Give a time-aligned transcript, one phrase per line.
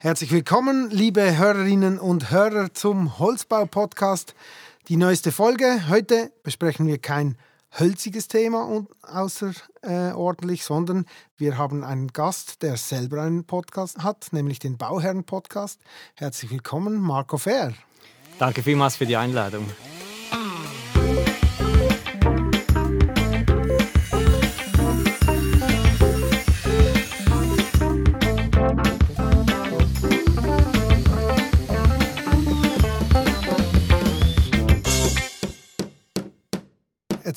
[0.00, 4.36] Herzlich willkommen, liebe Hörerinnen und Hörer zum Holzbau-Podcast.
[4.86, 5.88] Die neueste Folge.
[5.88, 7.36] Heute besprechen wir kein
[7.76, 11.04] hölziges Thema außerordentlich, sondern
[11.36, 15.80] wir haben einen Gast, der selber einen Podcast hat, nämlich den Bauherren-Podcast.
[16.14, 17.74] Herzlich willkommen, Marco Fair.
[18.38, 19.68] Danke vielmals für die Einladung.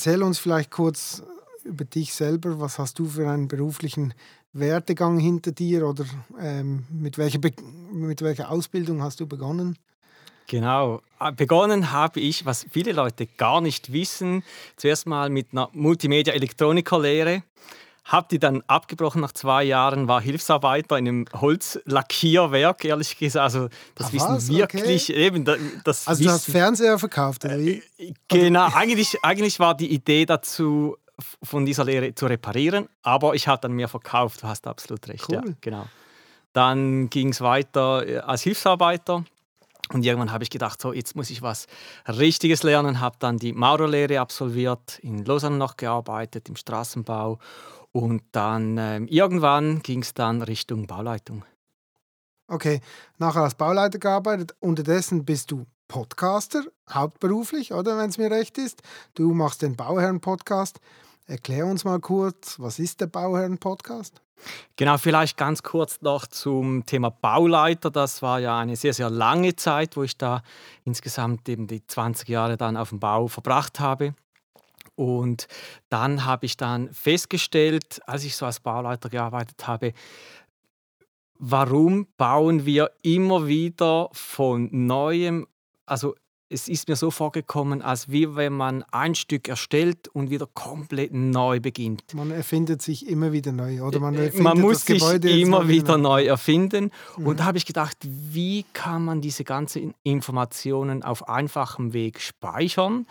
[0.04, 1.22] Erzähl uns vielleicht kurz
[1.64, 2.60] über dich selber.
[2.60, 4.16] Was hast du für einen beruflichen
[4.52, 6.06] Werdegang hinter dir oder
[6.40, 7.38] ähm, mit, welcher
[7.92, 9.78] mit welcher Ausbildung hast du begonnen?
[10.48, 11.04] Genau.
[11.20, 14.42] Äh, begonnen habe ich, was viele Leute gar nicht wissen,
[14.76, 17.44] zuerst mal mit einer Multimedia-Elektroniker-Lehre.
[18.04, 23.44] Habe die dann abgebrochen nach zwei Jahren, war Hilfsarbeiter in einem Holzlackierwerk, ehrlich gesagt.
[23.44, 24.50] Also das Ach Wissen was?
[24.50, 25.26] wirklich Okay.
[25.26, 25.46] eben.
[25.84, 27.84] Das Also Wissen, du hast Fernseher verkauft, oder wie?
[28.28, 30.98] Genau, eigentlich, eigentlich war die Idee dazu,
[31.44, 35.32] von dieser Lehre zu reparieren, aber ich habe dann mehr verkauft, du hast absolut recht.
[35.32, 35.56] Ja, Cool.
[35.62, 35.86] genau.
[36.54, 39.24] Dann ging es weiter äh, als Hilfsarbeiter
[39.94, 41.68] und irgendwann habe ich gedacht, so, jetzt muss ich was
[42.08, 47.38] Richtiges lernen, habe dann die Maurerlehre absolviert, in Lausanne noch gearbeitet, im Straßenbau
[47.92, 51.44] und dann ähm, irgendwann ging es dann Richtung Bauleitung.
[52.48, 52.82] Okay,
[53.18, 54.56] nachher als Bauleiter gearbeitet.
[54.60, 58.82] Unterdessen bist du Podcaster, hauptberuflich, oder wenn es mir recht ist.
[59.14, 60.80] Du machst den Bauherren-Podcast.
[61.28, 64.22] Erklär uns mal kurz, was ist der Bauherren-Podcast?
[64.76, 67.92] Genau, vielleicht ganz kurz noch zum Thema Bauleiter.
[67.92, 70.42] Das war ja eine sehr, sehr lange Zeit, wo ich da
[70.84, 74.14] insgesamt eben die 20 Jahre dann auf dem Bau verbracht habe.
[74.96, 75.48] Und
[75.90, 79.94] dann habe ich dann festgestellt, als ich so als Bauleiter gearbeitet habe,
[81.40, 85.48] warum bauen wir immer wieder von neuem,
[85.86, 86.16] also
[86.54, 91.14] es ist mir so vorgekommen, als wie wenn man ein Stück erstellt und wieder komplett
[91.14, 92.14] neu beginnt.
[92.14, 94.02] Man erfindet sich immer wieder neu, oder?
[94.02, 96.24] Man, Äh, erfindet man muss das sich immer wieder neu.
[96.24, 96.92] neu erfinden.
[97.18, 97.28] Mhm.
[97.28, 103.08] Und da habe ich gedacht, wie kann man diese ganzen Informationen auf einfachem Weg speichern?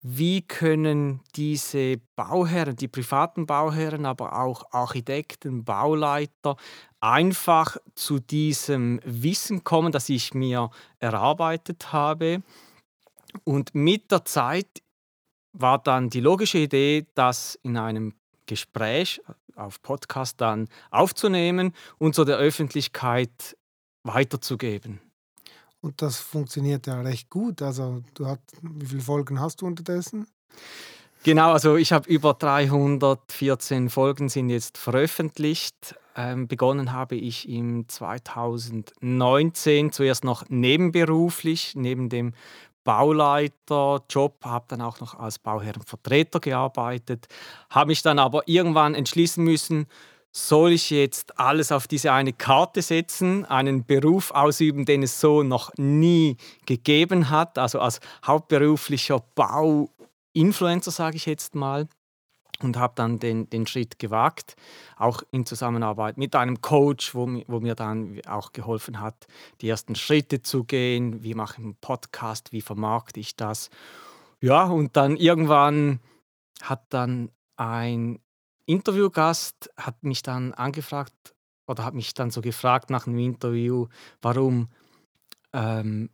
[0.00, 6.56] Wie können diese Bauherren, die privaten Bauherren, aber auch Architekten, Bauleiter
[7.00, 10.70] einfach zu diesem Wissen kommen, das ich mir
[11.00, 12.42] erarbeitet habe?
[13.44, 14.82] Und mit der Zeit
[15.52, 18.14] war dann die logische Idee, das in einem
[18.46, 19.20] Gespräch
[19.56, 23.56] auf Podcast dann aufzunehmen und so der Öffentlichkeit
[24.04, 25.00] weiterzugeben.
[25.80, 27.62] Und das funktioniert ja recht gut.
[27.62, 30.26] Also, du hast, wie viele Folgen hast du unterdessen?
[31.24, 35.96] Genau, also ich habe über 314 Folgen sind jetzt veröffentlicht.
[36.16, 42.34] Ähm, begonnen habe ich im 2019 zuerst noch nebenberuflich, neben dem
[42.84, 47.28] Bauleiterjob, habe dann auch noch als Bauherrenvertreter gearbeitet,
[47.68, 49.86] habe mich dann aber irgendwann entschließen müssen,
[50.46, 55.42] soll ich jetzt alles auf diese eine Karte setzen, einen Beruf ausüben, den es so
[55.42, 61.88] noch nie gegeben hat, also als hauptberuflicher Bauinfluencer, sage ich jetzt mal.
[62.60, 64.56] Und habe dann den, den Schritt gewagt,
[64.96, 69.28] auch in Zusammenarbeit mit einem Coach, wo, wo mir dann auch geholfen hat,
[69.60, 71.22] die ersten Schritte zu gehen.
[71.22, 73.70] Wie mache ich einen Podcast, wie vermarkte ich das?
[74.40, 76.00] Ja, und dann irgendwann
[76.60, 78.18] hat dann ein
[78.68, 81.34] Interviewgast hat mich dann angefragt
[81.66, 83.86] oder hat mich dann so gefragt nach einem Interview,
[84.20, 84.68] warum
[85.54, 86.10] ähm,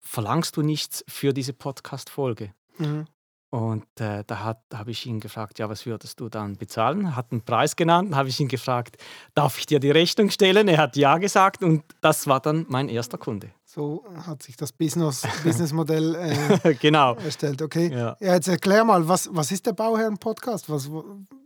[0.00, 2.52] verlangst du nichts für diese Podcast-Folge?
[2.78, 3.06] Mhm.
[3.56, 7.16] Und äh, da da habe ich ihn gefragt, ja, was würdest du dann bezahlen?
[7.16, 8.98] Hat einen Preis genannt, habe ich ihn gefragt,
[9.32, 10.68] darf ich dir die Rechnung stellen?
[10.68, 13.48] Er hat ja gesagt und das war dann mein erster Kunde.
[13.64, 17.14] So hat sich das Business, Businessmodell äh, genau.
[17.14, 17.62] erstellt.
[17.62, 17.90] Okay.
[17.90, 18.14] Ja.
[18.20, 20.68] Ja, jetzt erklär mal, was, was ist der Bauherren-Podcast?
[20.68, 20.90] Was,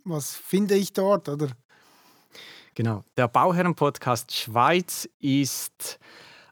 [0.02, 1.28] was finde ich dort?
[1.28, 1.46] Oder?
[2.74, 3.04] Genau.
[3.16, 6.00] Der Bauherren-Podcast Schweiz ist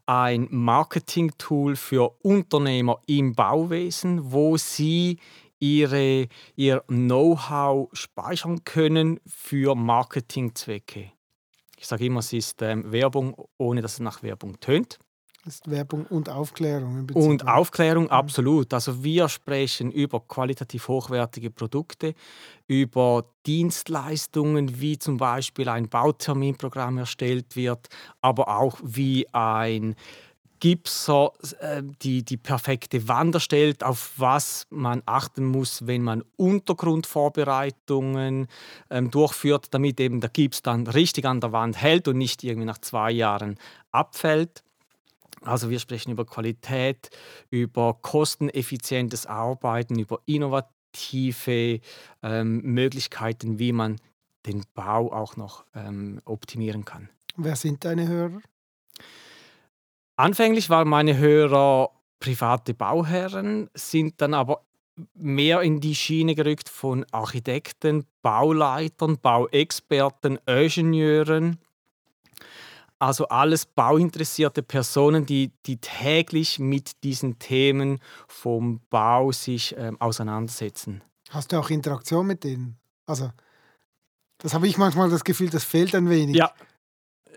[0.06, 5.18] ein Marketing-Tool für Unternehmer im Bauwesen, wo sie
[5.58, 11.12] ihre, ihr Know-how speichern können für Marketingzwecke.
[11.78, 14.98] Ich sage immer, es ist ähm, Werbung, ohne dass es nach Werbung tönt.
[15.44, 16.98] Das ist Werbung und Aufklärung.
[16.98, 17.30] Im Prinzip.
[17.30, 18.74] Und Aufklärung absolut.
[18.74, 22.14] Also wir sprechen über qualitativ hochwertige Produkte,
[22.66, 27.88] über Dienstleistungen, wie zum Beispiel ein Bauterminprogramm erstellt wird,
[28.20, 29.94] aber auch wie ein
[30.60, 38.48] Gipser äh, die, die perfekte Wand erstellt, auf was man achten muss, wenn man Untergrundvorbereitungen
[38.90, 42.66] ähm, durchführt, damit eben der Gips dann richtig an der Wand hält und nicht irgendwie
[42.66, 43.58] nach zwei Jahren
[43.92, 44.62] abfällt.
[45.42, 47.10] Also wir sprechen über Qualität,
[47.50, 51.80] über kosteneffizientes Arbeiten, über innovative
[52.22, 53.96] ähm, Möglichkeiten, wie man
[54.46, 57.08] den Bau auch noch ähm, optimieren kann.
[57.36, 58.40] Wer sind deine Hörer?
[60.18, 64.64] Anfänglich waren meine Hörer private Bauherren, sind dann aber
[65.14, 71.58] mehr in die Schiene gerückt von Architekten, Bauleitern, Bauexperten, Ingenieuren.
[72.98, 81.00] Also alles bauinteressierte Personen, die, die täglich mit diesen Themen vom Bau sich ähm, auseinandersetzen.
[81.30, 82.76] Hast du auch Interaktion mit denen?
[83.06, 83.30] Also,
[84.38, 86.34] das habe ich manchmal das Gefühl, das fehlt ein wenig.
[86.34, 86.52] Ja,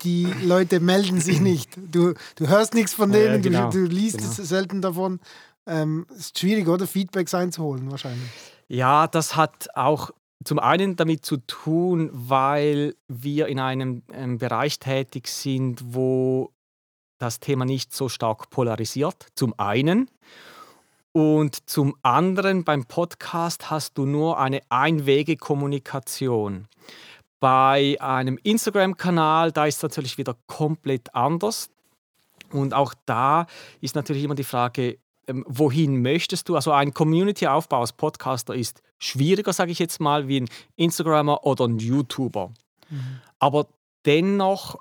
[0.03, 1.77] die Leute melden sich nicht.
[1.77, 4.31] Du, du hörst nichts von denen, Ja, genau, du, du liest genau.
[4.31, 5.19] selten davon.
[5.67, 6.87] Ähm, ist schwierig, oder?
[6.87, 8.29] Feedbacks einzuholen, wahrscheinlich.
[8.67, 10.11] Ja, das hat auch
[10.43, 16.51] zum einen damit zu tun, weil wir in einem ähm, Bereich tätig sind, wo
[17.19, 19.27] das Thema nicht so stark polarisiert.
[19.35, 20.09] Zum einen.
[21.13, 26.67] Und zum anderen, beim Podcast hast du nur eine Einwege-Kommunikation.
[27.41, 31.69] Bei einem Instagram-Kanal, da ist es natürlich wieder komplett anders.
[32.51, 33.47] Und auch da
[33.81, 36.55] ist natürlich immer die Frage, ähm, wohin möchtest du?
[36.55, 41.67] Also ein Community-Aufbau als Podcaster ist schwieriger, sage ich jetzt mal, wie ein Instagrammer oder
[41.67, 42.53] ein YouTuber.
[43.39, 43.67] Aber
[44.05, 44.77] dennoch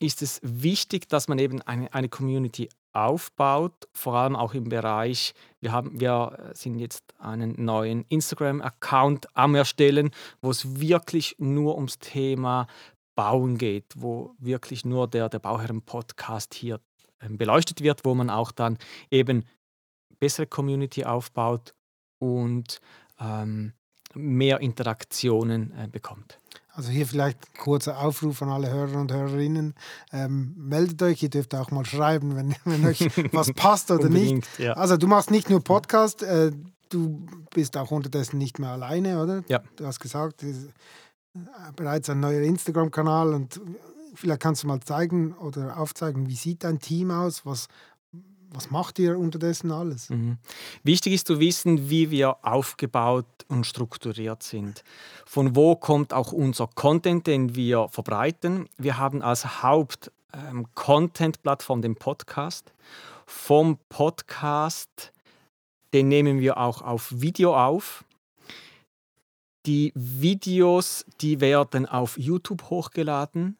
[0.00, 5.34] ist es wichtig, dass man eben eine, eine Community aufbaut, vor allem auch im Bereich,
[5.60, 10.10] wir, haben, wir sind jetzt einen neuen Instagram-Account am Erstellen,
[10.40, 12.66] wo es wirklich nur ums Thema
[13.14, 16.80] Bauen geht, wo wirklich nur der, der Bauherren-Podcast hier
[17.20, 18.78] ähm, beleuchtet wird, wo man auch dann
[19.10, 19.44] eben
[20.18, 21.74] bessere Community aufbaut
[22.18, 22.80] und
[23.20, 23.72] ähm,
[24.14, 26.38] mehr Interaktionen äh, bekommt.
[26.74, 29.74] Also hier vielleicht ein kurzer Aufruf an alle Hörer und Hörerinnen.
[30.10, 34.46] Ähm, meldet euch, ihr dürft auch mal schreiben, wenn, wenn euch was passt oder nicht.
[34.58, 34.72] Ja.
[34.72, 36.50] Also du machst nicht nur Podcast, äh,
[36.88, 39.44] du bist auch unterdessen nicht mehr alleine, oder?
[39.48, 39.62] Ja.
[39.76, 40.54] Du hast gesagt, äh,
[41.76, 43.60] bereits ein neuer Instagram-Kanal und
[44.14, 47.68] vielleicht kannst du mal zeigen oder aufzeigen, wie sieht dein Team aus, was,
[48.54, 50.10] was macht ihr unterdessen alles?
[50.10, 50.36] Mhm.
[50.82, 54.84] Wichtig ist zu wissen, wie wir aufgebaut und strukturiert sind.
[55.24, 58.68] Von wo kommt auch unser Content, den wir verbreiten?
[58.76, 62.74] Wir haben als Haupt-Content-Plattform den Podcast.
[63.26, 65.12] Vom Podcast,
[65.94, 68.04] den nehmen wir auch auf Video auf.
[69.64, 73.56] Die Videos, die werden auf YouTube hochgeladen.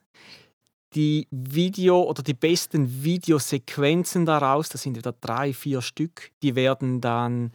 [0.95, 7.01] Die Video oder die besten Videosequenzen daraus, das sind etwa drei, vier Stück, die werden
[7.01, 7.53] dann,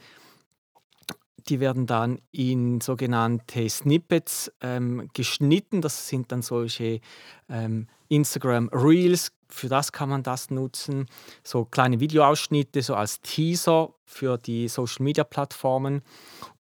[1.48, 5.82] die werden dann in sogenannte Snippets ähm, geschnitten.
[5.82, 7.00] Das sind dann solche
[7.48, 9.32] ähm, Instagram Reels.
[9.50, 11.06] Für das kann man das nutzen.
[11.44, 16.02] So kleine Videoausschnitte, so als Teaser für die Social Media Plattformen.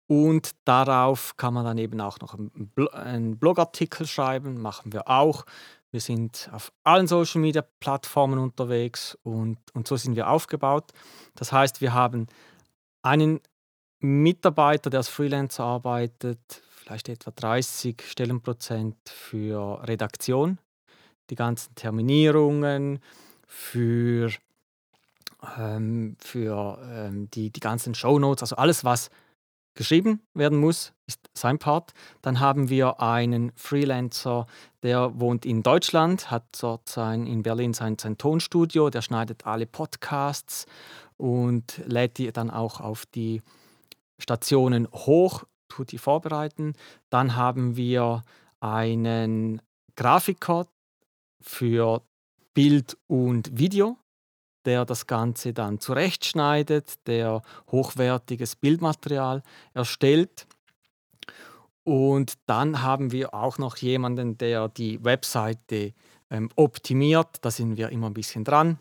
[0.07, 2.37] Und darauf kann man dann eben auch noch
[2.93, 5.45] einen Blogartikel schreiben, machen wir auch.
[5.93, 10.91] Wir sind auf allen Social Media Plattformen unterwegs und, und so sind wir aufgebaut.
[11.35, 12.25] Das heißt, wir haben
[13.03, 13.39] einen
[13.99, 20.57] Mitarbeiter, der als Freelancer arbeitet, vielleicht etwa 30 Stellenprozent für Redaktion,
[21.29, 22.99] die ganzen Terminierungen,
[23.45, 24.31] für,
[25.59, 29.12] ähm, für ähm, die, die ganzen Shownotes, also alles, was
[29.75, 31.94] geschrieben werden muss, ist sein Part.
[32.22, 34.48] Dann haben wir einen Freelancer,
[34.84, 39.65] der wohnt in Deutschland, hat dort sein, in Berlin sein, sein Tonstudio, der schneidet alle
[39.65, 40.65] Podcasts
[41.18, 43.42] und lädt die dann auch auf die
[44.20, 46.74] Stationen hoch, tut die vorbereiten.
[47.10, 48.24] Dann haben wir
[48.60, 49.62] einen
[49.96, 50.68] Grafiker
[51.42, 52.01] für
[52.53, 53.98] Bild und Video,
[54.65, 57.41] der das Ganze dann zurechtschneidet, der
[57.72, 59.43] hochwertiges Bildmaterial
[59.74, 60.48] erstellt.
[61.84, 65.93] Und dann haben wir auch noch jemanden, der die Webseite
[66.29, 67.27] ähm, optimiert.
[67.41, 68.77] Da sind wir immer ein bisschen dran.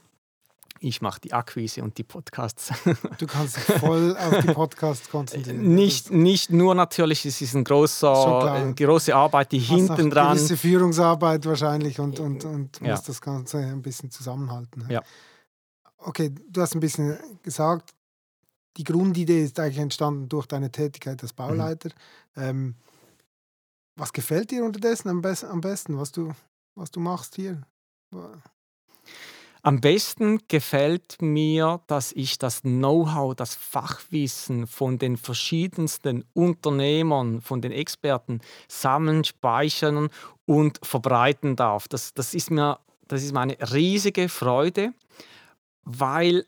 [0.85, 2.73] Ich mache die Akquise und die Podcasts.
[3.19, 5.75] Du kannst dich voll auf die Podcasts konzentrieren.
[5.75, 10.37] nicht, nicht nur natürlich, es ist ein großer, eine große Arbeit, die hast hinten dran.
[10.37, 12.93] gewisse Führungsarbeit wahrscheinlich und, und, und Ja.
[12.93, 14.85] musst das Ganze ein bisschen zusammenhalten.
[14.89, 15.03] Ja.
[16.04, 17.94] Okay, du hast ein bisschen gesagt,
[18.76, 21.23] die Grundidee ist eigentlich entstanden durch deine Tätigkeit Mhm.
[21.23, 21.90] als Bauleiter.
[22.37, 22.75] Ähm,
[23.97, 26.32] was gefällt dir unterdessen am, bes am besten, was du,
[26.75, 27.62] was du machst hier?
[29.64, 37.61] Am besten gefällt mir, dass ich das Know-how, das Fachwissen von den verschiedensten Unternehmern, von
[37.61, 40.09] den Experten sammeln, speichern
[40.47, 41.87] und verbreiten darf.
[41.87, 44.94] Das, das, ist, mir, das ist mir eine riesige Freude,
[45.85, 46.47] weil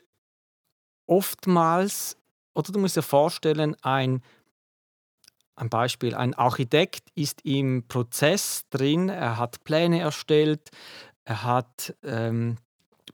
[1.06, 2.16] oftmals,
[2.54, 4.22] oder du musst dir vorstellen, ein
[5.56, 10.70] ein Beispiel, ein Architekt ist im Prozess drin, er hat Pläne erstellt,
[11.24, 12.56] er hat ähm,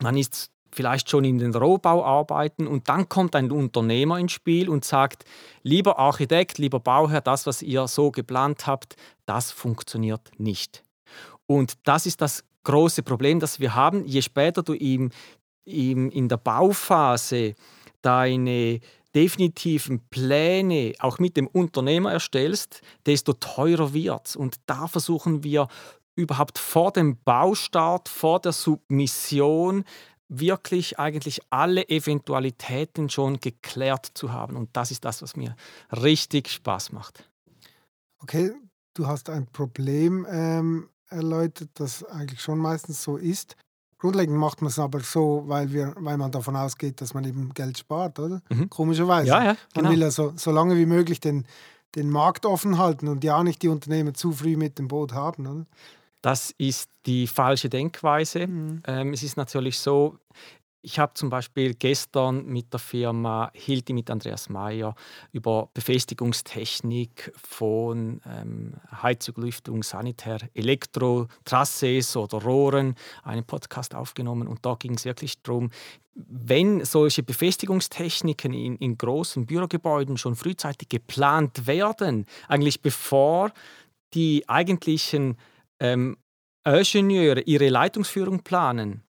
[0.00, 4.84] man ist vielleicht schon in den Rohbauarbeiten und dann kommt ein Unternehmer ins Spiel und
[4.84, 5.24] sagt,
[5.62, 8.96] lieber Architekt, lieber Bauherr, das, was ihr so geplant habt,
[9.26, 10.82] das funktioniert nicht.
[11.46, 14.04] Und das ist das große Problem, das wir haben.
[14.04, 15.10] Je später du ihm,
[15.64, 17.54] ihm in der Bauphase
[18.02, 18.80] deine
[19.14, 24.36] definitiven Pläne auch mit dem Unternehmer erstellst, desto teurer wird es.
[24.36, 25.68] Und da versuchen wir
[26.14, 29.84] überhaupt vor dem Baustart, vor der Submission
[30.28, 34.56] wirklich eigentlich alle Eventualitäten schon geklärt zu haben.
[34.56, 35.56] Und das ist das, was mir
[35.90, 37.28] richtig Spaß macht.
[38.20, 38.52] Okay,
[38.94, 43.56] du hast ein Problem ähm, erläutert, das eigentlich schon meistens so ist.
[44.00, 47.52] Grundlegend macht man es aber so, weil, wir, weil man davon ausgeht, dass man eben
[47.52, 48.40] Geld spart, oder?
[48.48, 48.70] Mhm.
[48.70, 49.28] Komischerweise.
[49.28, 49.84] Ja, ja, genau.
[49.84, 51.44] Man will ja so, so lange wie möglich den,
[51.94, 55.46] den Markt offen halten und ja nicht die Unternehmen zu früh mit dem Boot haben.
[55.46, 55.66] Oder?
[56.22, 58.46] Das ist die falsche Denkweise.
[58.46, 58.82] Mhm.
[58.86, 60.18] Ähm, es ist natürlich so,
[60.82, 64.94] ich habe zum Beispiel gestern mit der Firma Hilti, mit Andreas Mayer,
[65.32, 74.48] über Befestigungstechnik von ähm, Heizung, Lüftung, Sanitär, Elektrotrasses oder Rohren einen Podcast aufgenommen.
[74.48, 75.70] Und da ging es wirklich darum,
[76.14, 83.52] wenn solche Befestigungstechniken in, in großen Bürogebäuden schon frühzeitig geplant werden, eigentlich bevor
[84.14, 85.36] die eigentlichen
[85.78, 86.16] ähm,
[86.64, 89.02] Ingenieure ihre Leitungsführung planen,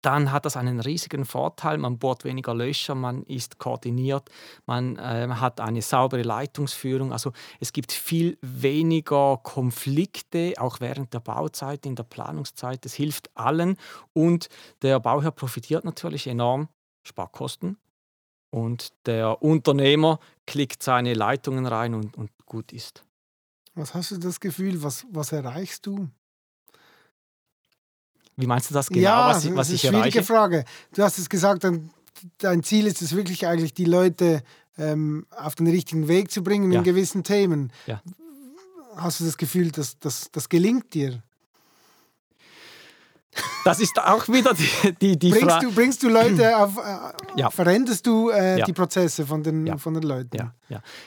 [0.00, 1.78] dann hat das einen riesigen Vorteil.
[1.78, 4.30] Man bohrt weniger Löcher, man ist koordiniert,
[4.66, 7.12] man äh, hat eine saubere Leitungsführung.
[7.12, 12.84] Also es gibt viel weniger Konflikte, auch während der Bauzeit, in der Planungszeit.
[12.86, 13.76] Es hilft allen
[14.12, 14.48] und
[14.82, 16.68] der Bauherr profitiert natürlich enorm,
[17.02, 17.78] Sparkosten.
[18.50, 23.04] Und der Unternehmer klickt seine Leitungen rein und, und gut ist.
[23.74, 26.10] Was hast du das Gefühl, was, was erreichst du?
[28.42, 30.32] Wie meinst du das genau, ja, was, ich, was das ist eine schwierige erreiche?
[30.34, 30.64] Frage.
[30.94, 31.64] Du hast es gesagt,
[32.38, 34.42] dein Ziel ist es wirklich eigentlich, die Leute
[34.76, 36.78] ähm, auf den richtigen Weg zu bringen ja.
[36.78, 37.72] in gewissen Themen.
[37.86, 38.02] Ja.
[38.96, 41.22] Hast du das Gefühl, dass das gelingt dir?
[43.64, 45.66] Das ist auch wieder die, die, die bringst Frage.
[45.66, 47.50] Du, bringst du Leute auf, äh, ja.
[47.50, 48.64] veränderst du äh, ja.
[48.64, 49.76] die Prozesse von den, ja.
[49.78, 50.52] von den Leuten?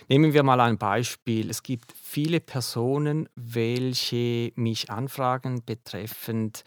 [0.07, 1.49] Nehmen wir mal ein Beispiel.
[1.49, 6.63] Es gibt viele Personen, welche mich anfragen betreffend,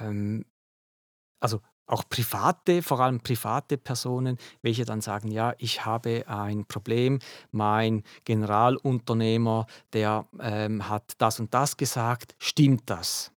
[0.00, 0.44] ähm,
[1.40, 7.20] also auch private, vor allem private Personen, welche dann sagen, ja, ich habe ein Problem,
[7.52, 13.32] mein Generalunternehmer, der ähm, hat das und das gesagt, stimmt das?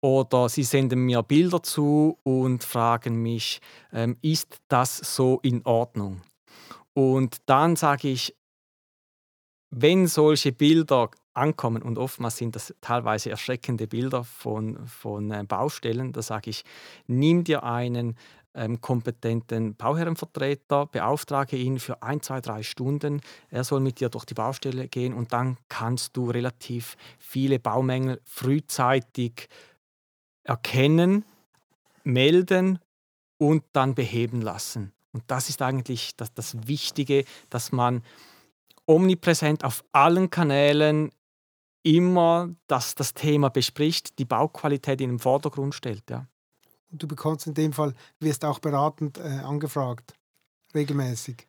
[0.00, 3.60] Oder sie senden mir Bilder zu und fragen mich,
[3.92, 6.22] ähm, ist das so in Ordnung?
[6.94, 8.34] Und dann sage ich,
[9.70, 16.12] wenn solche Bilder ankommen, und oftmals sind das teilweise erschreckende Bilder von, von äh, Baustellen,
[16.12, 16.64] da sage ich,
[17.06, 18.16] nimm dir einen
[18.56, 23.20] ähm, kompetenten Bauherrenvertreter, beauftrage ihn für ein, zwei, drei Stunden.
[23.50, 28.20] Er soll mit dir durch die Baustelle gehen und dann kannst du relativ viele Baumängel
[28.24, 29.48] frühzeitig
[30.42, 31.24] erkennen,
[32.02, 32.78] melden
[33.38, 34.92] und dann beheben lassen.
[35.12, 38.02] Und das ist eigentlich das, das Wichtige, dass man
[38.86, 41.10] omnipräsent auf allen Kanälen
[41.86, 46.10] immer das, das Thema bespricht, die Bauqualität in den Vordergrund stellt.
[46.10, 46.26] Ja.
[46.90, 50.14] Und du bekommst in dem Fall, wirst auch beratend äh, angefragt,
[50.74, 51.46] regelmäßig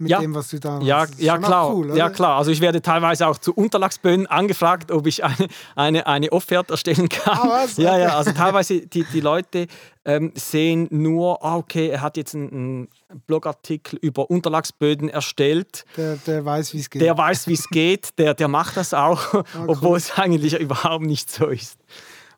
[0.00, 0.20] mit ja.
[0.20, 1.74] dem, was du da Ja, ja klar.
[1.74, 2.38] Cool, ja, klar.
[2.38, 7.08] Also ich werde teilweise auch zu Unterlagsböden angefragt, ob ich eine, eine, eine Offerte erstellen
[7.08, 7.38] kann.
[7.38, 7.66] Ah?
[7.76, 9.66] Ja, ja, also teilweise die, die Leute
[10.04, 15.84] ähm, sehen nur, ah, okay, er hat jetzt einen, einen Blogartikel über Unterlagsböden erstellt.
[15.96, 17.02] Der, der weiß, wie es geht.
[17.02, 19.64] Der weiß, wie es geht, der, der macht das auch, ah, cool.
[19.66, 21.78] obwohl es eigentlich überhaupt nicht so ist.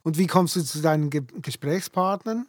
[0.02, 2.46] Und wie kommst du zu deinen Ge Gesprächspartnern?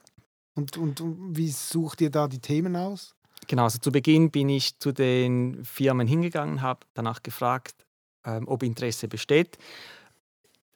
[0.56, 3.16] Und, und, und wie sucht ihr da die Themen aus?
[3.48, 7.86] Genau, also zu Beginn bin ich zu den Firmen hingegangen, habe danach gefragt,
[8.26, 9.58] ähm, ob Interesse besteht.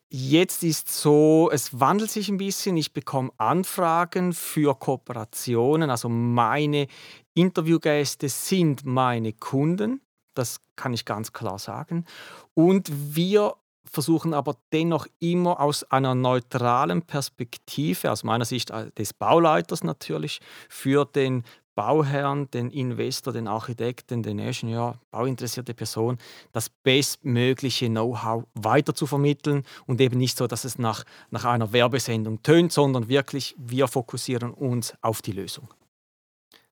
[0.10, 2.78] Jetzt ist so, es wandelt sich ein bisschen.
[2.78, 5.90] Ich bekomme Anfragen für Kooperationen.
[5.90, 6.88] Also meine
[7.34, 10.02] Interviewgäste sind meine Kunden.
[10.34, 12.06] Das kann ich ganz klar sagen.
[12.54, 19.14] Und wir versuchen aber dennoch immer aus einer neutralen Perspektive, aus meiner Sicht äh, des
[19.14, 21.44] Bauleiters natürlich, für den
[21.78, 26.18] Bauherrn, den Investor, den Architekten, den Ingenieur, bauinteressierte Person,
[26.52, 31.72] das bestmögliche Know-how weiter zu vermitteln und eben nicht so, dass es nach, nach einer
[31.74, 35.70] Werbesendung tönt, sondern wirklich wir fokussieren uns auf die Lösung.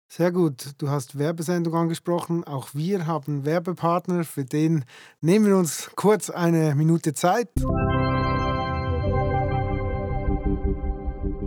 [0.07, 0.71] Sehr gut.
[0.79, 2.43] Du hast Werbesendung angesprochen.
[2.43, 4.23] Auch wir haben Werbepartner.
[4.23, 4.85] Für den
[5.21, 7.49] nehmen wir uns kurz eine Minute Zeit.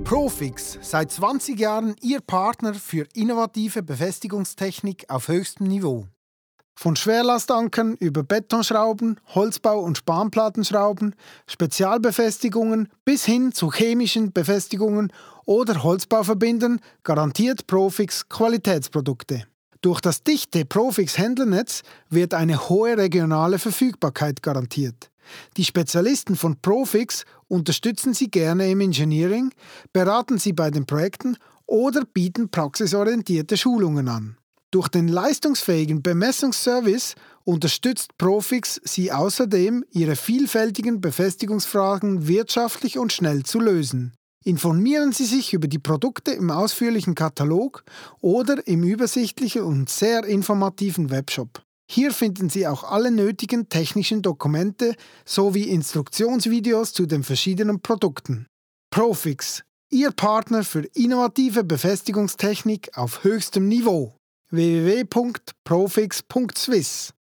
[0.08, 6.06] Profix, seit 20 Jahren Ihr Partner für innovative Befestigungstechnik auf höchstem Niveau.
[6.74, 11.14] Von Schwerlastankern über Betonschrauben, Holzbau- und Spanplattenschrauben,
[11.46, 15.12] Spezialbefestigungen bis hin zu chemischen Befestigungen
[15.44, 19.44] oder Holzbauverbindern garantiert Profix Qualitätsprodukte.
[19.82, 25.10] Durch das dichte Profix-Händlernetz wird eine hohe regionale Verfügbarkeit garantiert.
[25.56, 29.52] Die Spezialisten von Profix unterstützen Sie gerne im Engineering,
[29.92, 34.36] beraten Sie bei den Projekten oder bieten praxisorientierte Schulungen an.
[34.70, 43.60] Durch den leistungsfähigen Bemessungsservice unterstützt Profix Sie außerdem, Ihre vielfältigen Befestigungsfragen wirtschaftlich und schnell zu
[43.60, 44.12] lösen.
[44.44, 47.82] Informieren Sie sich über die Produkte im ausführlichen Katalog
[48.20, 51.62] oder im übersichtlichen und sehr informativen Webshop.
[51.90, 58.46] Hier finden Sie auch alle nötigen technischen Dokumente sowie Instruktionsvideos zu den verschiedenen Produkten.
[58.90, 64.14] Profix, Ihr Partner für innovative Befestigungstechnik auf höchstem Niveau.
[64.50, 67.14] www.profix.swiss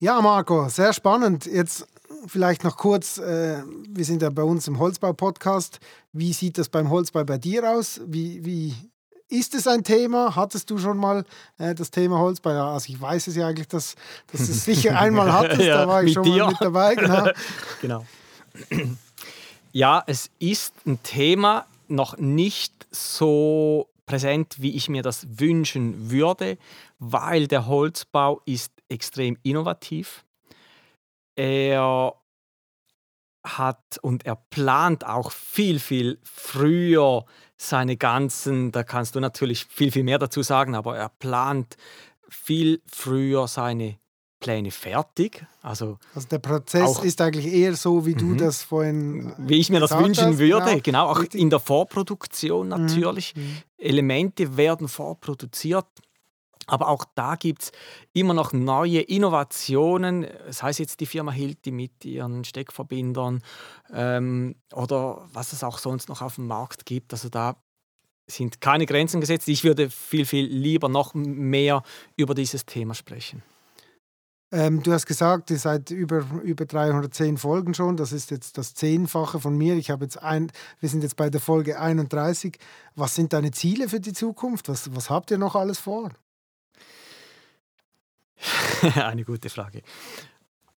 [0.00, 1.46] Ja, Marco, sehr spannend.
[1.46, 1.86] Jetzt
[2.26, 5.78] vielleicht noch kurz, äh, wir sind ja bei uns im Holzbau-Podcast.
[6.12, 8.00] Wie sieht das beim Holzbau bei dir aus?
[8.04, 8.74] Wie, wie
[9.28, 10.34] ist es ein Thema?
[10.36, 11.24] Hattest du schon mal
[11.58, 12.50] äh, das Thema Holzbau?
[12.50, 13.94] Ja, also ich weiß es ja eigentlich, dass,
[14.30, 16.44] dass du es sicher einmal hattest, ja, da war ich schon dir.
[16.44, 16.96] mal mit dabei.
[17.80, 18.04] Genau.
[18.70, 18.86] genau.
[19.72, 26.56] Ja, es ist ein Thema, noch nicht so präsent, wie ich mir das wünschen würde,
[26.98, 30.24] weil der Holzbau ist extrem innovativ.
[31.34, 32.14] Er
[33.44, 37.24] hat und er plant auch viel, viel früher
[37.56, 41.76] seine ganzen, da kannst du natürlich viel, viel mehr dazu sagen, aber er plant
[42.28, 43.98] viel früher seine
[44.40, 45.46] Pläne fertig.
[45.62, 48.38] Also, also der Prozess ist eigentlich eher so, wie du mhm.
[48.38, 49.32] das vorhin.
[49.38, 51.40] Wie ich mir das wünschen hast, würde, genau, genau auch richtig.
[51.40, 52.84] in der Vorproduktion mhm.
[52.84, 53.34] natürlich.
[53.34, 53.56] Mhm.
[53.78, 55.86] Elemente werden vorproduziert.
[56.66, 57.72] Aber auch da gibt es
[58.12, 63.42] immer noch neue Innovationen, das heißt jetzt die Firma Hilti mit ihren Steckverbindern
[63.92, 67.12] ähm, oder was es auch sonst noch auf dem Markt gibt.
[67.12, 67.56] Also da
[68.26, 69.48] sind keine Grenzen gesetzt.
[69.48, 71.82] Ich würde viel, viel lieber noch mehr
[72.16, 73.42] über dieses Thema sprechen.
[74.52, 77.96] Ähm, du hast gesagt, ihr seid über, über 310 Folgen schon.
[77.96, 79.74] Das ist jetzt das Zehnfache von mir.
[79.74, 82.58] Ich jetzt ein, wir sind jetzt bei der Folge 31.
[82.94, 84.68] Was sind deine Ziele für die Zukunft?
[84.68, 86.12] Was, was habt ihr noch alles vor?
[88.94, 89.82] Eine gute Frage.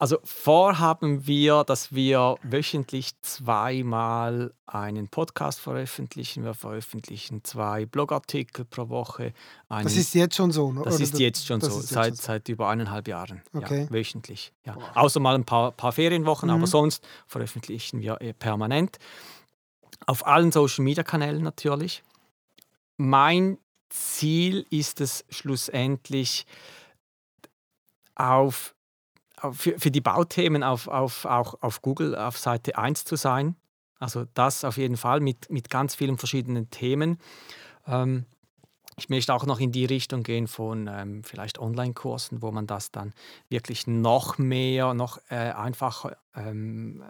[0.02, 6.46] Also vorhaben wir, dass wir wöchentlich zweimal einen Podcast veröffentlichen.
[6.46, 9.34] Wir veröffentlichen zwei Blogartikel pro Woche.
[9.68, 10.84] Einen, das ist jetzt schon so, ne?
[10.86, 13.42] Das ist jetzt schon so, jetzt seit, schon seit über eineinhalb Jahren.
[13.52, 13.84] Okay.
[13.84, 14.54] Ja, wöchentlich.
[14.66, 14.78] Ja.
[14.96, 16.56] Außer mal ein paar, paar Ferienwochen, mhm.
[16.56, 19.00] aber sonst veröffentlichen wir eh permanent.
[20.06, 22.04] Auf allen Social-Media-Kanälen natürlich.
[22.96, 23.58] Mein
[23.90, 26.46] Ziel ist es schlussendlich,
[28.20, 28.76] auf,
[29.38, 33.56] auf für, für, die Bauthemen auf, auf, auch auf Google auf Seite 1 zu sein.
[34.00, 37.18] Also das auf jeden Fall mit, mit ganz vielen verschiedenen Themen.
[37.88, 38.26] Ähm,
[38.98, 42.92] ich möchte auch noch in die Richtung gehen von ähm, vielleicht Online-Kursen, wo man das
[42.92, 43.14] dann
[43.48, 47.04] wirklich noch mehr, noch äh, einfacher ähm,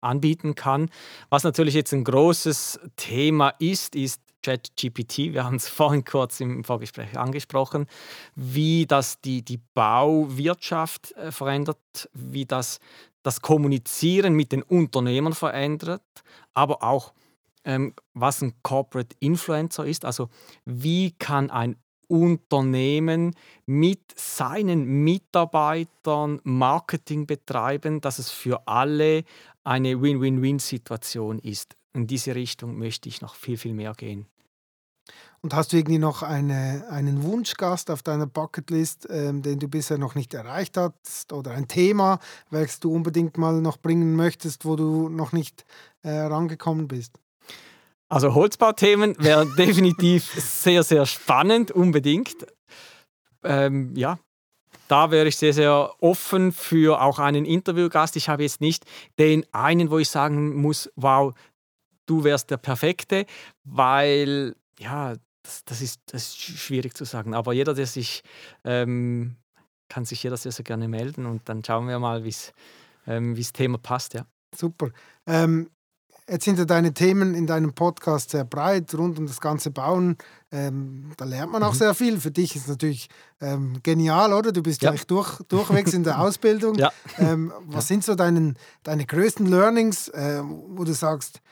[0.00, 0.90] anbieten kann.
[1.28, 5.32] Was natürlich jetzt ein großes Thema ist, ist ChatGPT.
[5.32, 7.86] Wir haben es vorhin kurz im Vorgespräch angesprochen,
[8.34, 11.78] wie das die, die Bauwirtschaft äh, verändert,
[12.12, 12.78] wie das
[13.24, 16.02] das Kommunizieren mit den Unternehmern verändert,
[16.52, 17.14] aber auch
[17.64, 20.04] ähm, was ein Corporate Influencer ist.
[20.04, 20.28] Also
[20.66, 21.76] wie kann ein
[22.06, 29.24] Unternehmen mit seinen Mitarbeitern Marketing betreiben, dass es für alle
[29.64, 31.76] eine Win-Win-Win-Situation ist.
[31.94, 34.26] In diese Richtung möchte ich noch viel, viel mehr gehen.
[35.44, 39.98] Und hast du irgendwie noch eine, einen Wunschgast auf deiner Bucketlist, ähm, den du bisher
[39.98, 41.34] noch nicht erreicht hast?
[41.34, 45.66] Oder ein Thema, welches du unbedingt mal noch bringen möchtest, wo du noch nicht
[46.02, 47.20] äh, rangekommen bist?
[48.08, 52.46] Also Holzbauthemen wären definitiv sehr, sehr spannend, unbedingt.
[53.42, 54.18] Ähm, ja,
[54.88, 58.16] da wäre ich sehr, sehr offen für auch einen Interviewgast.
[58.16, 58.86] Ich habe jetzt nicht
[59.18, 61.34] den einen, wo ich sagen muss, wow,
[62.06, 63.26] du wärst der Perfekte,
[63.64, 67.34] weil ja, das, das, ist, das ist schwierig zu sagen.
[67.34, 68.24] Aber jeder, der sich,
[68.64, 69.36] ähm,
[69.88, 72.34] kann sich jeder sehr, sehr gerne melden und dann schauen wir mal, wie
[73.06, 74.14] ähm, das Thema passt.
[74.14, 74.26] Ja.
[74.54, 74.90] Super.
[75.26, 75.70] Ähm,
[76.26, 80.16] Jetzt sind ja deine Themen in deinem Podcast sehr breit, rund um das ganze Bauen.
[80.50, 81.78] Ähm, da lernt man auch mhm.
[81.78, 82.18] sehr viel.
[82.18, 83.10] Für dich ist es natürlich
[83.42, 84.50] ähm, genial, oder?
[84.50, 86.76] Du bist ja eigentlich durch, durchwegs in der Ausbildung.
[86.76, 86.92] Ja.
[87.18, 91.42] Ähm, was sind so deinen, deine größten Learnings, äh, wo du sagst,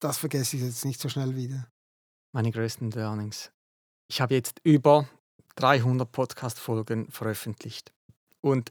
[0.00, 1.68] das vergesse ich jetzt nicht so schnell wieder?
[2.32, 3.50] Meine größten Learnings.
[4.06, 5.08] Ich habe jetzt über
[5.56, 7.90] 300 Podcast-Folgen veröffentlicht.
[8.42, 8.70] Und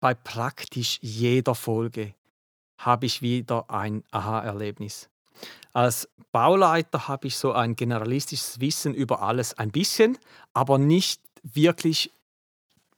[0.00, 2.14] bei praktisch jeder Folge
[2.78, 5.10] habe ich wieder ein Aha-Erlebnis.
[5.74, 10.16] Als Bauleiter habe ich so ein generalistisches Wissen über alles ein bisschen,
[10.54, 12.10] aber nicht wirklich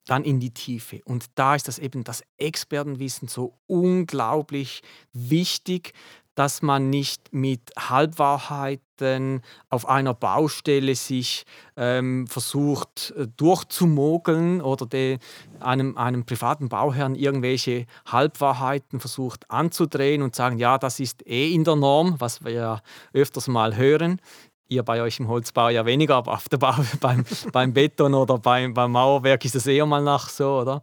[0.06, 1.02] dann in die Tiefe.
[1.04, 4.82] Und da ist das eben das Expertenwissen so unglaublich
[5.12, 5.92] wichtig,
[6.38, 11.44] dass man nicht mit Halbwahrheiten auf einer Baustelle sich
[11.77, 15.18] ähm, versucht äh, durchzumogeln oder de,
[15.59, 21.64] einem, einem privaten Bauherrn irgendwelche Halbwahrheiten versucht anzudrehen und sagen, ja, das ist eh in
[21.64, 24.20] der Norm, was wir ja öfters mal hören.
[24.68, 28.38] Ihr bei euch im Holzbau ja weniger, aber auf der Bau, beim, beim Beton oder
[28.38, 30.83] beim, beim Mauerwerk ist es eher mal nach so, oder?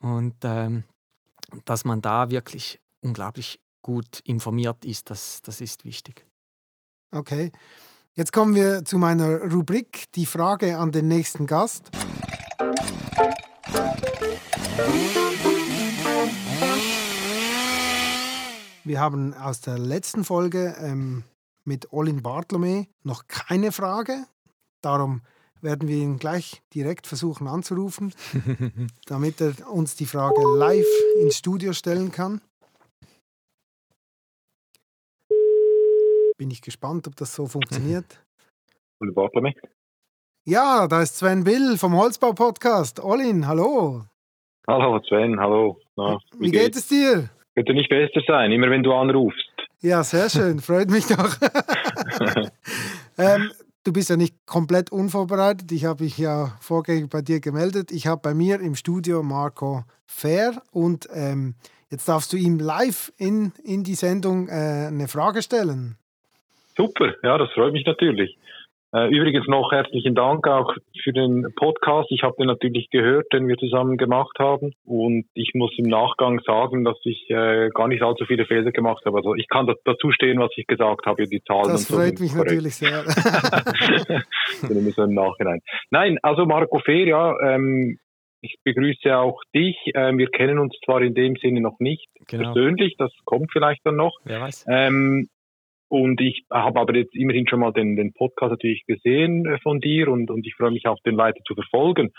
[0.00, 0.84] Und ähm,
[1.64, 6.24] dass man da wirklich unglaublich gut informiert ist, das, das ist wichtig.
[7.10, 7.52] Okay.
[8.14, 11.90] Jetzt kommen wir zu meiner Rubrik, die Frage an den nächsten Gast.
[18.84, 21.24] Wir haben aus der letzten Folge ähm,
[21.64, 24.26] mit Olin Bartlome noch keine Frage.
[24.82, 25.22] Darum
[25.60, 28.12] werden wir ihn gleich direkt versuchen anzurufen,
[29.06, 30.84] damit er uns die Frage live
[31.20, 32.40] ins Studio stellen kann.
[36.42, 38.20] Bin ich gespannt, ob das so funktioniert.
[39.00, 39.54] Olli Bartlemy.
[40.44, 42.98] Ja, da ist Sven Bill vom Holzbau-Podcast.
[42.98, 44.06] Olin, hallo.
[44.66, 45.78] Hallo Sven, hallo.
[45.94, 47.28] Na, wie, wie geht es dir?
[47.54, 49.52] Könnte nicht besser sein, immer wenn du anrufst.
[49.82, 51.36] Ja, sehr schön, freut mich doch.
[53.18, 53.52] ähm,
[53.84, 55.70] du bist ja nicht komplett unvorbereitet.
[55.70, 57.92] Ich habe mich ja vorgängig bei dir gemeldet.
[57.92, 61.54] Ich habe bei mir im Studio Marco Fair und ähm,
[61.88, 65.98] jetzt darfst du ihm live in, in die Sendung äh, eine Frage stellen.
[66.76, 68.36] Super, ja, das freut mich natürlich.
[68.94, 72.10] Äh, übrigens noch herzlichen Dank auch für den Podcast.
[72.10, 74.74] Ich habe den natürlich gehört, den wir zusammen gemacht haben.
[74.84, 79.02] Und ich muss im Nachgang sagen, dass ich äh, gar nicht allzu viele Fehler gemacht
[79.06, 79.16] habe.
[79.16, 81.72] Also ich kann dazu stehen, was ich gesagt habe, die Zahlen.
[81.72, 82.50] Das freut so mich korrekt.
[82.50, 83.02] natürlich sehr.
[84.92, 85.60] so im Nachhinein.
[85.90, 87.98] Nein, also Marco Fehr, ja, ähm,
[88.42, 89.78] ich begrüße auch dich.
[89.94, 92.52] Ähm, wir kennen uns zwar in dem Sinne noch nicht genau.
[92.52, 94.18] persönlich, das kommt vielleicht dann noch.
[94.24, 94.66] Wer weiß.
[94.68, 95.28] Ähm,
[95.92, 99.78] und ich habe aber jetzt immerhin schon mal den, den Podcast natürlich gesehen äh, von
[99.78, 102.12] dir und, und ich freue mich auch, den weiter zu verfolgen.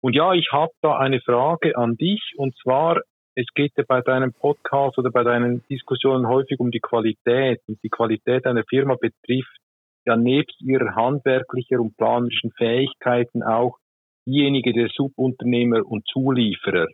[0.00, 3.00] Und ja, ich habe da eine Frage an dich und zwar,
[3.34, 7.82] es geht ja bei deinem Podcast oder bei deinen Diskussionen häufig um die Qualität und
[7.82, 9.58] die Qualität einer Firma betrifft
[10.06, 13.76] ja nebst ihrer handwerklicher und planerischen Fähigkeiten auch
[14.24, 16.86] diejenige der Subunternehmer und Zulieferer.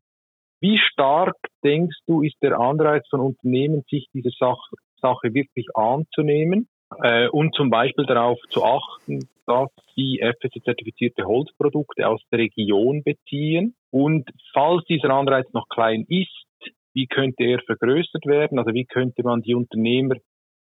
[0.63, 6.69] Wie stark denkst du, ist der Anreiz von Unternehmen, sich dieser Sache Sache wirklich anzunehmen
[7.03, 13.75] äh, und zum Beispiel darauf zu achten, dass sie FSC-zertifizierte Holzprodukte aus der Region beziehen.
[13.91, 16.47] Und falls dieser Anreiz noch klein ist,
[16.95, 18.59] wie könnte er vergrößert werden?
[18.59, 20.17] Also wie könnte man die Unternehmer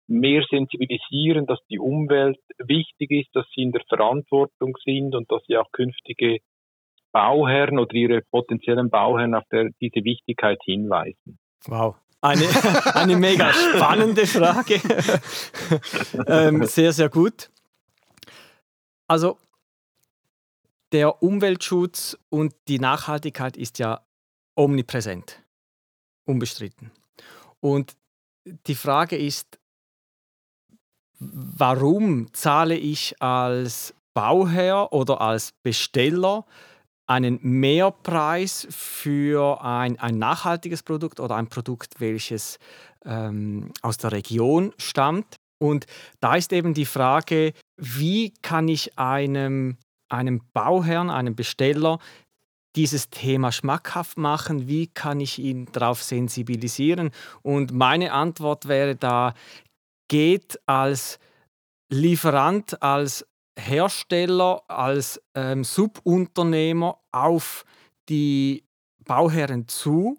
[0.07, 5.43] mehr sensibilisieren, dass die Umwelt wichtig ist, dass sie in der Verantwortung sind und dass
[5.47, 6.38] sie auch künftige
[7.12, 11.38] Bauherren oder ihre potenziellen Bauherren auf der, diese Wichtigkeit hinweisen.
[11.66, 14.80] Wow, eine, eine mega spannende Frage.
[16.26, 17.50] ähm, sehr, sehr gut.
[19.06, 19.38] Also
[20.92, 24.04] der Umweltschutz und die Nachhaltigkeit ist ja
[24.54, 25.42] omnipräsent,
[26.24, 26.90] unbestritten.
[27.61, 27.96] Und
[28.66, 29.59] die Frage ist,
[31.18, 36.44] warum zahle ich als Bauherr oder als Besteller
[37.11, 42.61] einen Mehrpreis für ein, ein nachhaltiges Produkt oder ein Produkt, welches
[43.05, 45.35] ähm, aus der Region stammt.
[45.61, 45.87] Und
[46.20, 49.77] da ist eben die Frage, wie kann ich einem,
[50.09, 51.99] einem Bauherrn, einem Besteller
[52.77, 54.68] dieses Thema schmackhaft machen?
[54.68, 57.11] Wie kann ich ihn darauf sensibilisieren?
[57.42, 59.35] Und meine Antwort wäre da,
[60.09, 61.18] geht als
[61.92, 63.27] Lieferant, als
[63.59, 67.65] Hersteller, als ähm, Subunternehmer auf
[68.09, 68.65] die
[69.05, 70.19] Bauherren zu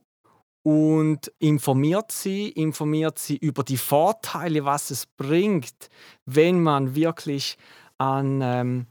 [0.64, 5.90] und informiert sie, informiert sie über die Vorteile, was es bringt,
[6.26, 7.58] wenn man wirklich
[7.98, 8.86] an, ähm,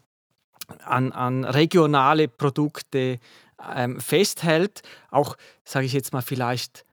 [0.85, 3.21] an, an regionale Produkte
[3.75, 4.83] ähm, festhält.
[5.11, 6.85] Auch, sage ich jetzt mal, vielleicht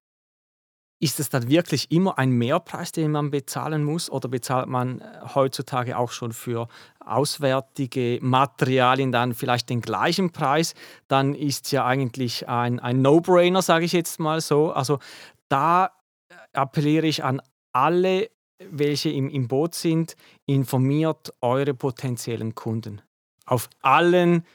[1.00, 5.06] ist es dann wirklich immer ein Mehrpreis, den man bezahlen muss oder bezahlt man äh,
[5.36, 6.68] heutzutage auch schon für
[7.00, 10.74] auswärtige Materialien dann vielleicht den gleichen Preis?
[11.08, 14.72] Dann ist ja eigentlich ein, ein No-Brainer, sage ich jetzt mal so.
[14.72, 15.00] Also
[15.50, 15.92] da
[16.30, 17.42] äh, appelliere ich an
[17.74, 18.30] alle,
[18.60, 20.16] welche im, im Boot sind,
[20.48, 23.02] informiert eure potenziellen Kunden.
[23.46, 24.46] Auf allen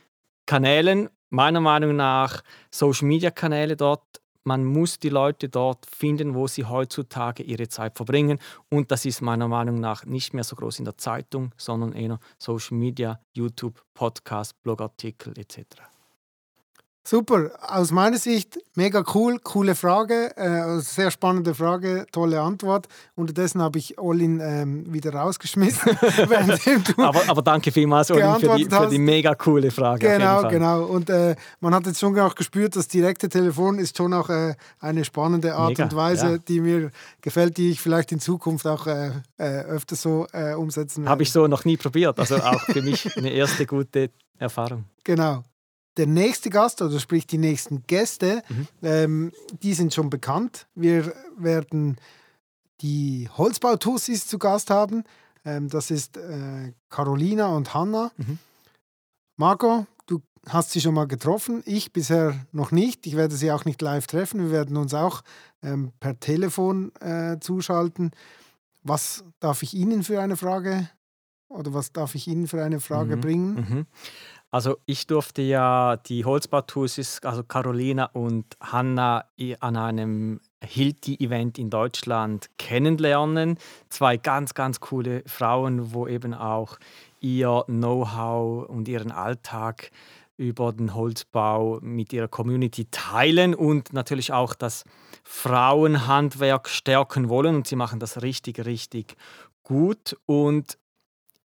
[0.47, 7.43] Kanälen, meiner Meinung nach Social-Media-Kanäle dort man muss die Leute dort finden, wo sie heutzutage
[7.43, 8.39] ihre Zeit verbringen.
[8.69, 12.19] Und das ist meiner Meinung nach nicht mehr so groß in der Zeitung, sondern eher
[12.39, 15.92] Social Media, YouTube, Podcast, Blogartikel etc.
[17.05, 22.87] Super, aus meiner Sicht mega cool, coole Frage, äh, sehr spannende Frage, tolle Antwort.
[23.17, 25.99] Unterdessen habe ich Olin ähm, wieder rausgeschmissen.
[26.99, 30.07] aber, aber, danke vielmals, Olin, für die, für die, mega coole Frage.
[30.07, 30.85] Genau, genau.
[30.85, 34.55] Und äh, man hat jetzt schon auch gespürt, das direkte Telefon ist schon auch äh,
[34.79, 36.38] eine spannende Art mega, und Weise, ja.
[36.38, 41.03] die mir gefällt, die ich vielleicht in Zukunft auch äh, äh, öfter so äh, umsetzen
[41.03, 41.11] werde.
[41.11, 44.85] Habe ich so noch nie probiert, also auch für mich eine erste gute Erfahrung.
[45.03, 45.43] Genau
[45.97, 48.69] der nächste Gast, oder sprich die nächsten Gäste, mhm.
[48.83, 50.67] ähm, die sind schon bekannt.
[50.75, 51.97] Wir werden
[52.81, 55.05] die Holzbautussis zu Gast haben.
[55.45, 58.11] Ähm, das ist äh, Carolina und Hanna.
[58.17, 58.39] Mhm.
[59.37, 61.63] Marco, du hast sie schon mal getroffen.
[61.67, 63.07] Ich bisher noch nicht.
[63.07, 64.41] Ich werde sie auch nicht live treffen.
[64.41, 65.23] Wir werden uns auch
[65.63, 68.13] ähm, per Telefon äh, zuschalten.
[68.83, 70.89] Was darf ich Ihnen für eine Frage
[71.49, 73.21] oder was darf ich Ihnen für eine Frage mhm.
[73.21, 73.87] bringen?
[74.55, 79.25] Also ich durfte ja die Holzbautusis, also Carolina und Hanna
[79.61, 83.57] an einem Hilti-Event in Deutschland kennenlernen.
[83.88, 86.77] Zwei ganz, ganz coole Frauen, wo eben auch
[87.21, 89.91] ihr Know-how und ihren Alltag
[90.37, 94.85] über den Holzbau mit ihrer Community teilen und natürlich auch das
[95.25, 97.55] Frauenhandwerk stärken wollen.
[97.57, 99.17] Und sie machen das richtig, richtig
[99.62, 100.15] gut.
[100.27, 100.77] Und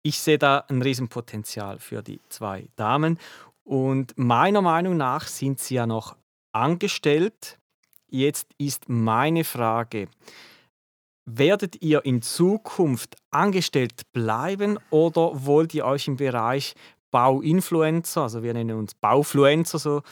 [0.08, 3.20] ich sehe da ein Riesenpotenzial für die zwei Damen.
[3.66, 6.16] Und meiner Meinung nach sind sie ja noch
[6.54, 7.60] angestellt.
[8.08, 10.08] Jetzt ist meine Frage,
[11.26, 16.74] werdet ihr in Zukunft angestellt bleiben oder wollt ihr euch im Bereich
[17.12, 20.04] Bauinfluencer, also wir nennen uns Baufluencer so,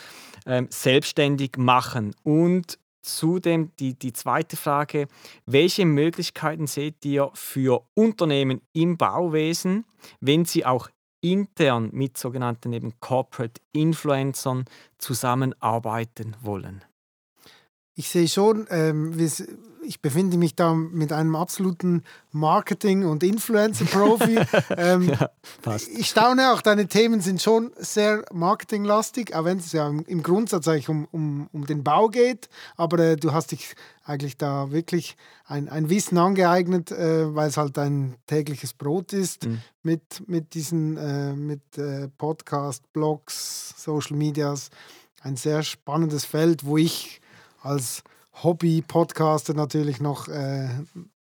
[0.45, 2.13] ähm, selbstständig machen?
[2.23, 5.07] Und Zudem die, die zweite Frage,
[5.45, 9.85] welche Möglichkeiten seht ihr für Unternehmen im Bauwesen,
[10.21, 10.89] wenn sie auch
[11.21, 14.65] intern mit sogenannten eben Corporate Influencern
[14.97, 16.83] zusammenarbeiten wollen?
[17.95, 19.17] Ich sehe schon, ähm,
[19.85, 24.39] ich befinde mich da mit einem absoluten Marketing- und Influencer-Profi.
[24.77, 25.29] ähm, ja,
[25.97, 30.67] ich staune auch, deine Themen sind schon sehr marketinglastig, auch wenn es ja im Grundsatz
[30.67, 32.49] eigentlich um, um, um den Bau geht.
[32.75, 37.57] Aber äh, du hast dich eigentlich da wirklich ein, ein Wissen angeeignet, äh, weil es
[37.57, 39.61] halt dein tägliches Brot ist mhm.
[39.83, 44.69] mit, mit diesen äh, mit äh, Podcast, Blogs, Social Medias.
[45.21, 47.21] Ein sehr spannendes Feld, wo ich
[47.65, 48.03] als
[48.43, 50.69] Hobby-Podcaster natürlich noch, äh,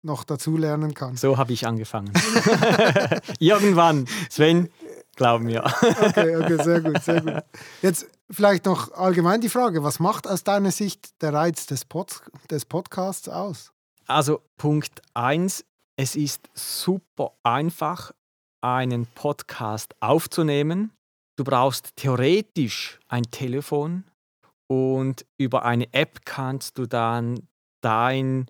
[0.01, 1.17] noch dazulernen kann.
[1.17, 2.11] So habe ich angefangen.
[3.39, 4.69] Irgendwann, Sven,
[5.15, 5.63] glaub mir.
[5.63, 7.43] okay, okay, sehr gut, sehr gut.
[7.81, 12.21] Jetzt vielleicht noch allgemein die Frage, was macht aus deiner Sicht der Reiz des, Pod
[12.49, 13.71] des Podcasts aus?
[14.07, 15.63] Also Punkt 1,
[15.95, 18.11] es ist super einfach,
[18.61, 20.91] einen Podcast aufzunehmen.
[21.35, 24.03] Du brauchst theoretisch ein Telefon,
[24.71, 27.45] und über eine App kannst du dann
[27.81, 28.45] dein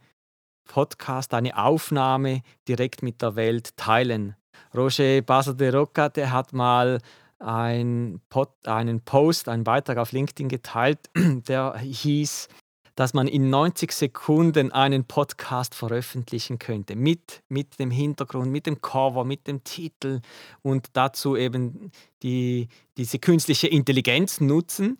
[0.65, 4.35] Podcast, deine Aufnahme direkt mit der Welt teilen.
[4.75, 6.99] Roger Basel de Roca, der hat mal
[7.39, 12.49] ein Pod, einen Post, einen Beitrag auf LinkedIn geteilt, der hieß,
[12.93, 16.95] dass man in 90 Sekunden einen Podcast veröffentlichen könnte.
[16.95, 20.21] Mit, mit dem Hintergrund, mit dem Cover, mit dem Titel
[20.61, 21.89] und dazu eben
[22.21, 24.99] die, diese künstliche Intelligenz nutzen.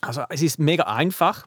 [0.00, 1.46] Also es ist mega einfach.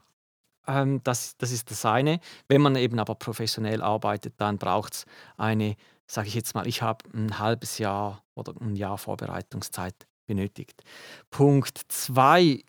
[0.66, 2.20] Ähm, das, das ist das eine.
[2.48, 5.04] Wenn man eben aber professionell arbeitet, dann braucht es
[5.36, 10.82] eine, sage ich jetzt mal, ich habe ein halbes Jahr oder ein Jahr Vorbereitungszeit benötigt.
[11.30, 12.62] Punkt zwei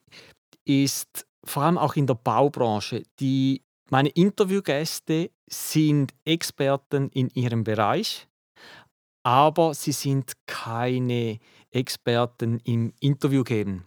[0.66, 8.28] ist vor allem auch in der Baubranche, die meine Interviewgäste sind Experten in ihrem Bereich,
[9.24, 11.40] aber sie sind keine
[11.72, 13.86] Experten im Interview geben.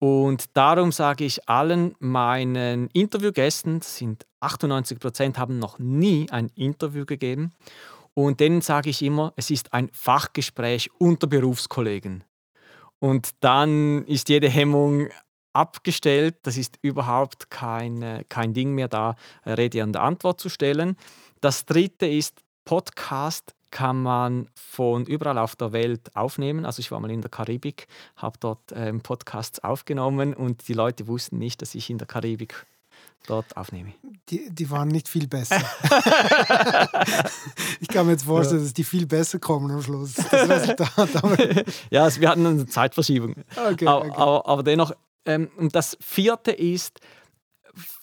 [0.00, 7.04] Und darum sage ich allen meinen Interviewgästen, sind 98 Prozent haben noch nie ein Interview
[7.04, 7.52] gegeben.
[8.14, 12.24] Und denen sage ich immer, es ist ein Fachgespräch unter Berufskollegen.
[12.98, 15.08] Und dann ist jede Hemmung
[15.52, 16.36] abgestellt.
[16.42, 20.96] Das ist überhaupt kein, kein Ding mehr da, Rede und Antwort zu stellen.
[21.42, 26.64] Das dritte ist, Podcast kann man von überall auf der Welt aufnehmen.
[26.64, 31.06] Also ich war mal in der Karibik, habe dort ähm, Podcasts aufgenommen und die Leute
[31.06, 32.66] wussten nicht, dass ich in der Karibik
[33.26, 33.92] dort aufnehme.
[34.28, 35.56] Die, die waren nicht viel besser.
[37.80, 38.64] ich kann mir jetzt vorstellen, ja.
[38.64, 40.14] dass die viel besser kommen am Schluss.
[41.90, 43.34] Ja, also wir hatten eine Zeitverschiebung.
[43.56, 44.12] Okay, aber, okay.
[44.14, 44.92] Aber, aber, dennoch,
[45.26, 47.00] ähm, und das vierte ist,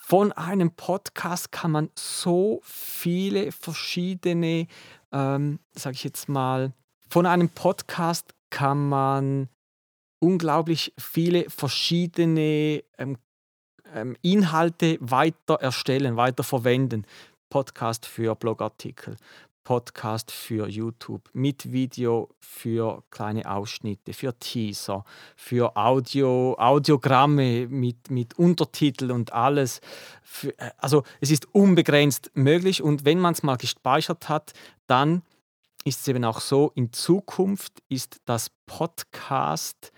[0.08, 4.67] von einem Podcast kann man so viele verschiedene,
[5.12, 6.74] ähm, sage ich jetzt mal,
[7.10, 9.50] von einem Podcast kann man
[10.20, 13.17] unglaublich viele verschiedene ähm,
[13.93, 17.06] ähm, Inhalte weiter erstellen, weiter verwenden.
[17.50, 19.15] Podcast für Blogartikel,
[19.67, 25.03] Podcast für YouTube, mit Video für kleine Ausschnitte, für Teaser,
[25.36, 29.82] für Audio, Audiogramme mit, mit Untertitel und alles.
[30.23, 34.53] Für, äh, also es ist unbegrenzt möglich und wenn man es mal gespeichert hat,
[34.86, 35.21] dann
[35.84, 39.91] ist es eben auch so, in Zukunft ist das Podcast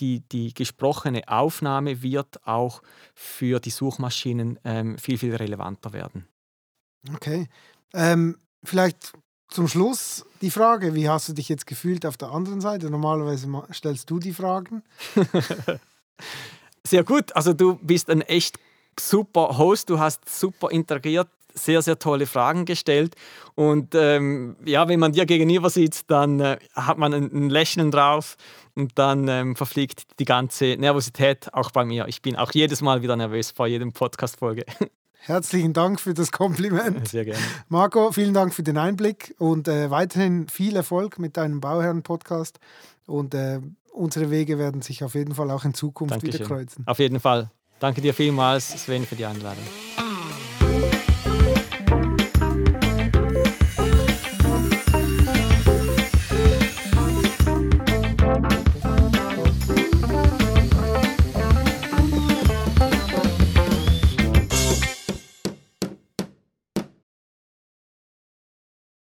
[0.00, 2.82] die, die gesprochene Aufnahme wird auch
[3.14, 6.28] für die Suchmaschinen ähm, viel, viel relevanter werden.
[7.14, 7.48] Okay.
[7.94, 9.12] Ähm, vielleicht
[9.48, 12.90] zum Schluss die Frage, wie hast du dich jetzt gefühlt auf der anderen Seite?
[12.90, 14.82] Normalerweise stellst du die Fragen.
[16.86, 17.34] Sehr gut.
[17.36, 18.58] Also du bist ein echt
[18.98, 23.14] super Host, du hast super interagiert, sehr, sehr tolle Fragen gestellt.
[23.54, 27.90] Und ähm, ja, wenn man dir gegenüber sitzt, dann äh, hat man ein, ein, Lächeln
[27.90, 28.36] drauf
[28.74, 32.08] und dann ähm, verfliegt die ganze Nervosität auch bei mir.
[32.08, 34.64] Ich bin auch jedes Mal wieder nervös vor jedem Podcast-Folge.
[35.26, 37.08] Herzlichen Dank für das Kompliment.
[37.08, 37.40] Sehr gerne.
[37.68, 42.60] Marco, vielen Dank für den Einblick und äh, weiterhin viel Erfolg mit deinem Bauherren-Podcast.
[43.06, 43.60] Und äh,
[43.92, 46.40] unsere Wege werden sich auf jeden Fall auch in Zukunft Dankeschön.
[46.40, 46.86] wieder kreuzen.
[46.86, 47.50] Auf jeden Fall.
[47.80, 49.64] Danke dir vielmals, Sven, für die Einladung.